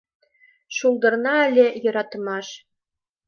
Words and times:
Шулдырна 0.75 1.35
ыле— 1.47 1.67
йӧратымаш. 1.83 2.47